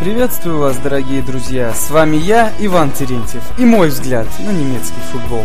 [0.00, 1.74] Приветствую вас, дорогие друзья!
[1.74, 5.44] С вами я, Иван Терентьев, и мой взгляд на немецкий футбол.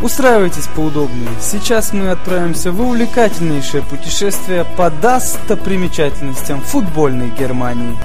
[0.00, 1.28] Устраивайтесь поудобнее.
[1.42, 7.98] Сейчас мы отправимся в увлекательнейшее путешествие по достопримечательностям футбольной Германии.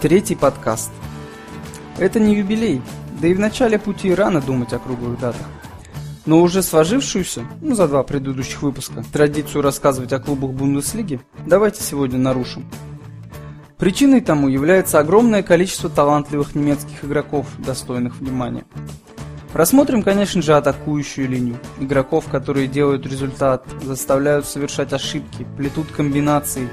[0.00, 0.90] Третий подкаст.
[1.98, 2.80] Это не юбилей,
[3.20, 5.46] да и в начале пути рано думать о круглых датах.
[6.24, 12.18] Но уже сложившуюся, ну за два предыдущих выпуска, традицию рассказывать о клубах Бундеслиги, давайте сегодня
[12.18, 12.64] нарушим.
[13.76, 18.64] Причиной тому является огромное количество талантливых немецких игроков, достойных внимания.
[19.52, 21.56] Рассмотрим, конечно же, атакующую линию.
[21.80, 26.68] Игроков, которые делают результат, заставляют совершать ошибки, плетут комбинации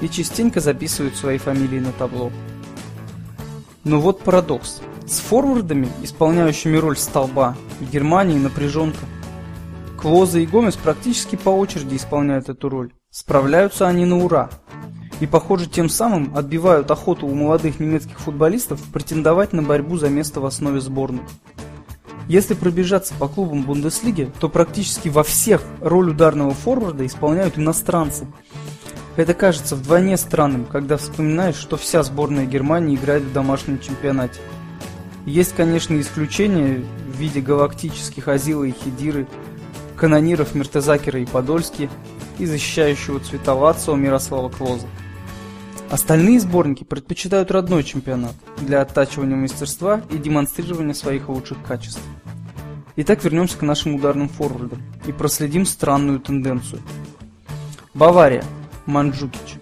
[0.00, 2.32] и частенько записывают свои фамилии на табло.
[3.84, 4.80] Но вот парадокс.
[5.06, 9.04] С форвардами, исполняющими роль столба, в Германии напряженка.
[10.00, 12.92] Клоза и Гомес практически по очереди исполняют эту роль.
[13.10, 14.48] Справляются они на ура.
[15.20, 20.40] И, похоже, тем самым отбивают охоту у молодых немецких футболистов претендовать на борьбу за место
[20.40, 21.22] в основе сборной.
[22.26, 28.26] Если пробежаться по клубам Бундеслиги, то практически во всех роль ударного форварда исполняют иностранцы–
[29.16, 34.40] это кажется вдвойне странным, когда вспоминаешь, что вся сборная Германии играет в домашнем чемпионате.
[35.24, 39.26] Есть, конечно, исключения в виде галактических Азила и Хидиры,
[39.96, 41.88] канониров Мертезакера и Подольски
[42.38, 44.86] и защищающего Цветовацова Мирослава Клоза.
[45.90, 52.00] Остальные сборники предпочитают родной чемпионат для оттачивания мастерства и демонстрирования своих лучших качеств.
[52.96, 56.82] Итак, вернемся к нашим ударным форвардам и проследим странную тенденцию.
[57.92, 58.44] Бавария
[58.86, 59.58] Манджукич.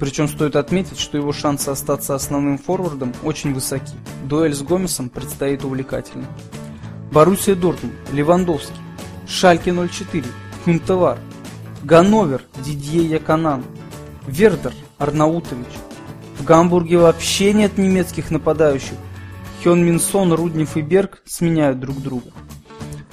[0.00, 3.94] Причем стоит отметить, что его шансы остаться основным форвардом очень высоки.
[4.24, 6.26] Дуэль с Гомесом предстоит увлекательно.
[7.12, 8.74] Боруссия Дортмунд, Левандовский,
[9.28, 10.24] Шальке 04,
[10.64, 11.18] Хюнтовар,
[11.84, 13.64] Ганновер, Дидье Яконан,
[14.26, 15.66] Вердер, Арнаутович.
[16.38, 18.96] В Гамбурге вообще нет немецких нападающих.
[19.62, 22.30] Хён Минсон, Руднев и Берг сменяют друг друга.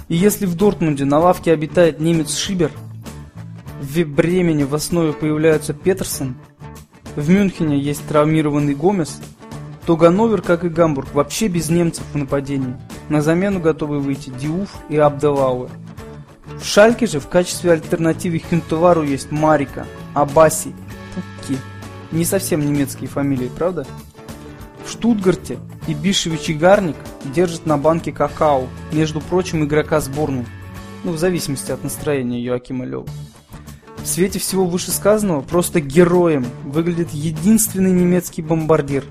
[0.10, 2.72] И если в Дортмунде на лавке обитает немец Шибер,
[3.82, 6.36] в Бремене в основе появляются Петерсон,
[7.16, 9.20] в Мюнхене есть травмированный Гомес,
[9.86, 12.76] то Ганновер, как и Гамбург, вообще без немцев в нападении.
[13.10, 15.70] На замену готовы выйти Диуф и Абдалауэ.
[16.60, 20.74] В Шальке же в качестве альтернативы Хюнтовару есть Марика, Абаси,
[21.16, 21.58] Пукки.
[22.12, 23.88] Не совсем немецкие фамилии, правда?
[24.86, 26.98] В Штутгарте и Бишевич и Гарник
[27.34, 30.46] держат на банке какао, между прочим, игрока сборной.
[31.04, 33.08] Ну, в зависимости от настроения Йоакима Лёва.
[34.04, 39.06] В свете всего вышесказанного просто героем выглядит единственный немецкий бомбардир,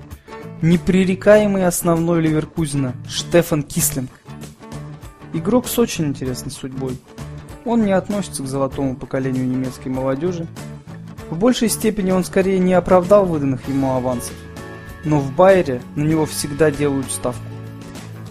[0.61, 4.11] непререкаемый основной Ливеркузена Штефан Кислинг.
[5.33, 6.97] Игрок с очень интересной судьбой.
[7.63, 10.45] Он не относится к золотому поколению немецкой молодежи.
[11.29, 14.33] В большей степени он скорее не оправдал выданных ему авансов.
[15.05, 17.41] Но в Байере на него всегда делают ставку.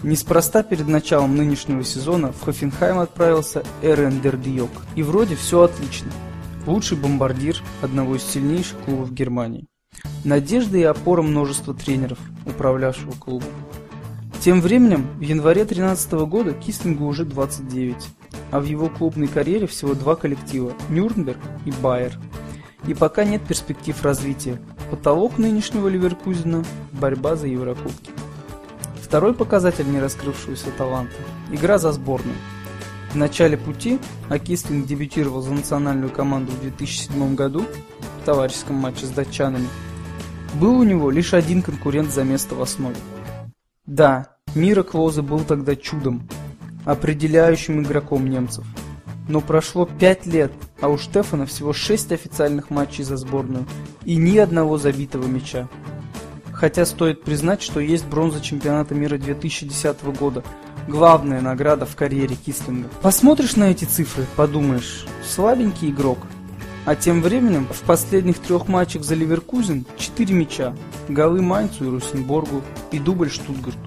[0.03, 4.69] Неспроста перед началом нынешнего сезона в Хофенхайм отправился Эрен Дердиок.
[4.95, 6.11] И вроде все отлично
[6.67, 9.67] лучший бомбардир одного из сильнейших клубов Германии.
[10.23, 13.49] Надежда и опора множества тренеров, управлявшего клубом.
[14.39, 17.95] Тем временем, в январе 2013 года Кислингу уже 29,
[18.51, 22.17] а в его клубной карьере всего два коллектива– Нюрнберг и Байер.
[22.87, 24.59] И пока нет перспектив развития.
[24.89, 28.11] Потолок нынешнего Ливеркузена– борьба за Еврокубки.
[29.01, 31.13] Второй показатель нераскрывшегося таланта–
[31.51, 32.37] игра за сборную–
[33.11, 33.99] в начале пути,
[34.29, 37.65] а Кислинг дебютировал за национальную команду в 2007 году
[38.21, 39.67] в товарищеском матче с датчанами,
[40.55, 42.95] был у него лишь один конкурент за место в основе.
[43.85, 46.27] Да, Мира Клоза был тогда чудом,
[46.85, 48.65] определяющим игроком немцев.
[49.27, 50.51] Но прошло 5 лет,
[50.81, 53.65] а у Штефана всего 6 официальных матчей за сборную
[54.03, 55.67] и ни одного забитого мяча.
[56.51, 60.43] Хотя стоит признать, что есть бронза чемпионата мира 2010 года–
[60.87, 62.89] главная награда в карьере Кислинга.
[63.01, 66.19] Посмотришь на эти цифры, подумаешь, слабенький игрок.
[66.85, 70.75] А тем временем в последних трех матчах за Ливеркузен 4 мяча,
[71.07, 73.79] голы Майнцу и Русенборгу и дубль Штутгарту.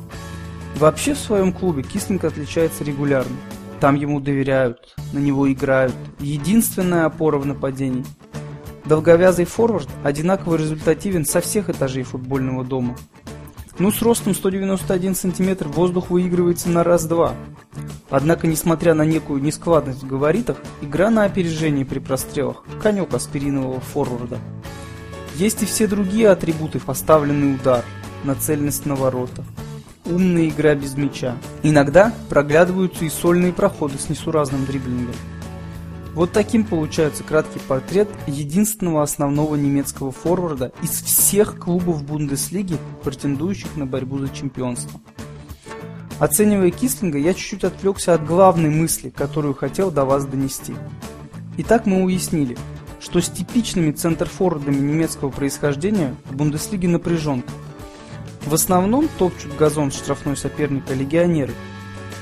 [0.77, 3.37] Вообще в своем клубе Кислинг отличается регулярно.
[3.81, 5.95] Там ему доверяют, на него играют.
[6.21, 8.05] Единственная опора в нападении.
[8.85, 12.97] Долговязый форвард одинаково результативен со всех этажей футбольного дома.
[13.79, 17.35] Ну, с ростом 191 см воздух выигрывается на раз-два.
[18.09, 24.39] Однако, несмотря на некую нескладность в габаритах, игра на опережении при прострелах– конек аспиринового форварда.
[25.35, 27.85] Есть и все другие атрибуты– поставленный удар,
[28.23, 29.45] нацеленность на ворота,
[30.05, 31.37] умная игра без мяча.
[31.65, 35.17] Иногда проглядываются и сольные проходы с несуразным дриблингом.
[36.15, 43.85] Вот таким получается краткий портрет единственного основного немецкого форварда из всех клубов Бундеслиги, претендующих на
[43.85, 45.01] борьбу за чемпионство.
[46.21, 50.75] Оценивая Кислинга, я чуть-чуть отвлекся от главной мысли, которую хотел до вас донести.
[51.59, 52.57] Итак, мы уяснили,
[53.01, 57.51] что с типичными центрфорвардами немецкого происхождения в Бундеслиге напряженка.
[58.47, 61.53] В основном топчут газон штрафной соперника легионеры.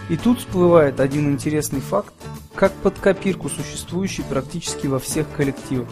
[0.08, 2.14] И тут всплывает один интересный факт,
[2.54, 5.88] как под копирку существующий практически во всех коллективах.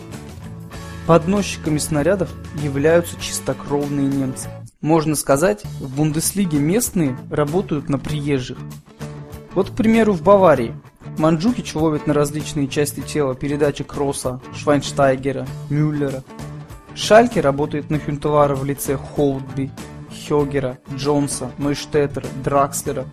[1.07, 2.31] Подносчиками снарядов
[2.63, 4.49] являются чистокровные немцы.
[4.81, 8.59] Можно сказать, в Бундеслиге местные работают на приезжих.
[9.55, 10.75] Вот, к примеру, в Баварии
[11.19, 16.23] Манджукич ловит на различные части тела передачи Кросса, Швайнштайгера, Мюллера.
[16.95, 19.71] Шальке работает на Хюнтовара в лице Холдби,
[20.11, 23.07] Хёгера, Джонса, Нойштеттера, Дракслера.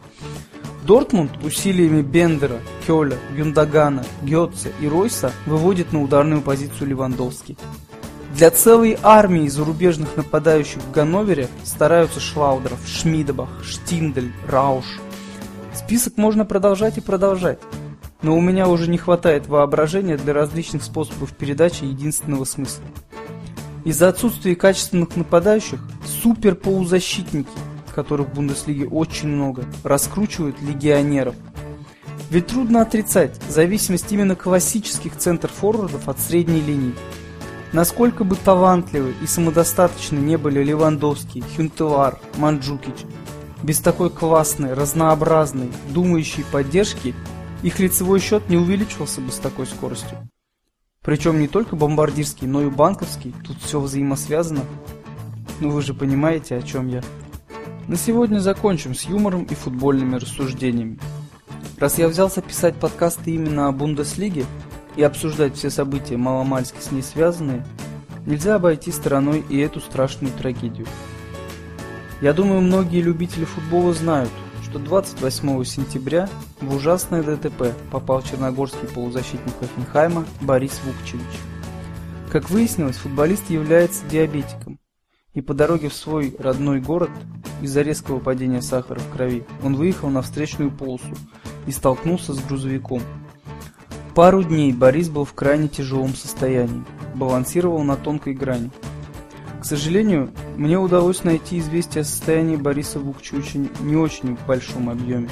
[0.88, 7.58] Дортмунд усилиями Бендера, Кёля, Юндагана, Гетца и Ройса выводит на ударную позицию Левандовский.
[8.34, 14.86] Для целой армии зарубежных нападающих в Ганновере стараются Шлаудеров, Шмидебах, Штиндель, Рауш.
[15.74, 17.60] Список можно продолжать и продолжать.
[18.22, 22.86] Но у меня уже не хватает воображения для различных способов передачи единственного смысла.
[23.84, 27.50] Из-за отсутствия качественных нападающих суперполузащитники,
[27.98, 31.34] которых в Бундеслиге очень много, раскручивают легионеров.
[32.30, 36.94] Ведь трудно отрицать зависимость именно классических центр-форвардов от средней линии.
[37.74, 43.06] Насколько бы талантливы и самодостаточны не были Левандовский, Хюнтелар, Манджукич,
[43.64, 47.16] без такой классной, разнообразной, думающей поддержки
[47.64, 50.20] их лицевой счет не увеличивался бы с такой скоростью.
[51.02, 54.62] Причем не только бомбардирский, но и банковский, тут все взаимосвязано.
[55.62, 57.02] Ну вы же понимаете, о чем я.
[57.88, 61.00] На сегодня закончим с юмором и футбольными рассуждениями.
[61.78, 64.46] Раз я взялся писать подкасты именно о Бундеслиге
[64.98, 67.66] и обсуждать все события маломальски с ней связанные,
[68.26, 70.86] нельзя обойти стороной и эту страшную трагедию.
[72.20, 74.32] Я думаю, многие любители футбола знают,
[74.64, 76.28] что 28 сентября
[76.60, 81.40] в ужасное ДТП попал черногорский полузащитник Хофенхайма Борис Вукчевич.
[82.30, 84.77] Как выяснилось, футболист является диабетиком,
[85.38, 87.12] и по дороге в свой родной город
[87.62, 91.16] из-за резкого падения сахара в крови он выехал на встречную полосу
[91.68, 93.04] и столкнулся с грузовиком.
[94.16, 98.72] Пару дней Борис был в крайне тяжелом состоянии, балансировал на тонкой грани–
[99.60, 105.30] к сожалению, мне удалось найти известие о состоянии Бориса Вукчевича не очень в большом объеме.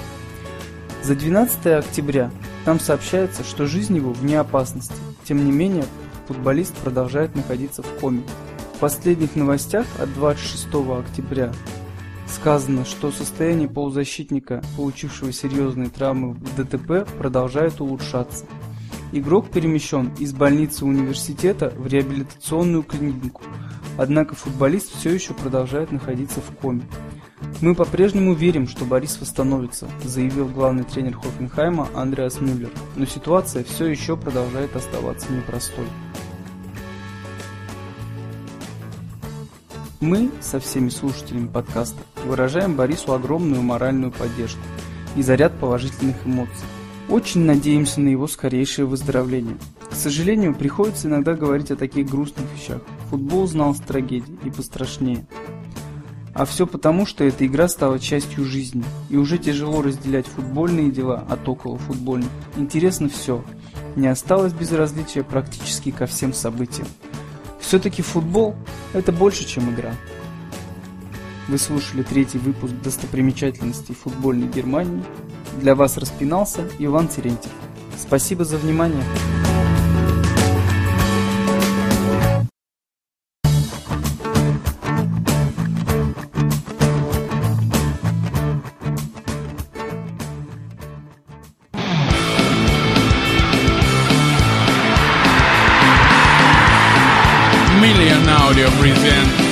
[1.04, 2.32] За 12 октября
[2.66, 4.96] там сообщается, что жизнь его вне опасности.
[5.24, 5.86] Тем не менее,
[6.28, 8.24] футболист продолжает находиться в коме.
[8.76, 11.54] В последних новостях от 26 октября
[12.28, 18.46] сказано, что состояние полузащитника, получившего серьезные травмы в ДТП, продолжает улучшаться.
[19.12, 23.42] Игрок перемещен из больницы университета в реабилитационную клинику–
[23.98, 26.84] Однако футболист все еще продолжает находиться в коме.
[27.62, 33.86] Мы по-прежнему верим, что Борис восстановится, заявил главный тренер Хофенхайма Андреас Мюллер, но ситуация все
[33.86, 35.86] еще продолжает оставаться непростой.
[40.06, 44.62] Мы со всеми слушателями подкаста выражаем Борису огромную моральную поддержку
[45.16, 46.54] и заряд положительных эмоций.
[47.10, 49.58] Очень надеемся на его скорейшее выздоровление.
[49.90, 52.84] К сожалению, приходится иногда говорить о таких грустных вещах.
[53.10, 55.26] Футбол знал с трагедией и пострашнее.
[56.36, 61.26] А все потому, что эта игра стала частью жизни, и уже тяжело разделять футбольные дела
[61.28, 62.30] от около футбольных.
[62.58, 63.44] Интересно все.
[63.96, 66.88] Не осталось безразличия практически ко всем событиям.
[67.66, 68.56] Все-таки футбол–
[68.94, 69.96] это больше, чем игра.
[71.48, 75.04] Вы слушали третий выпуск достопримечательностей футбольной Германии.
[75.60, 77.52] Для вас распинался Иван Терентьев.
[77.98, 79.04] Спасибо за внимание.
[98.46, 99.45] Audio presents